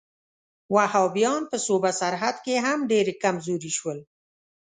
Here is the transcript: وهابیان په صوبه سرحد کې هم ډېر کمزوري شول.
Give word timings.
وهابیان 0.75 1.41
په 1.51 1.57
صوبه 1.65 1.91
سرحد 1.99 2.35
کې 2.45 2.55
هم 2.65 2.79
ډېر 2.91 3.05
کمزوري 3.23 3.71
شول. 3.77 3.99